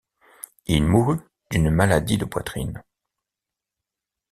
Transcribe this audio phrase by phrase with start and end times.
[0.65, 1.19] Il mourut
[1.51, 2.81] d’une maladie de poitrine.